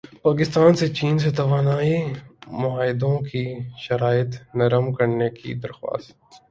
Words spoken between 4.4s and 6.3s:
نرم کرنے کی درخواست